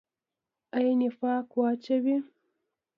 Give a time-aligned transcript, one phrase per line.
[0.77, 2.17] آیا نفاق واچوي؟